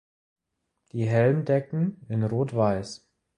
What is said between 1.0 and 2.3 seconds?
Helmdecken in